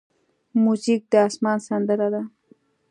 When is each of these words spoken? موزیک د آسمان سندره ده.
موزیک 0.63 1.01
د 1.11 1.13
آسمان 1.27 1.57
سندره 1.67 2.07
ده. 2.13 2.21